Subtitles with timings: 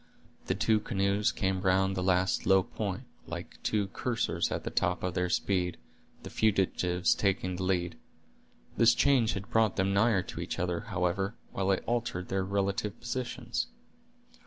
[0.47, 5.03] The two canoes came round the last low point, like two coursers at the top
[5.03, 5.77] of their speed,
[6.23, 7.99] the fugitives taking the lead.
[8.77, 12.99] This change had brought them nigher to each other, however, while it altered their relative
[12.99, 13.67] positions.